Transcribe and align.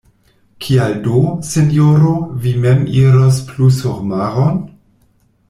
Kial 0.65 0.95
do, 1.07 1.19
sinjoro, 1.49 2.13
vi 2.47 2.55
mem 2.65 2.81
iros 3.03 3.39
plu 3.51 3.71
surmaron? 3.79 4.59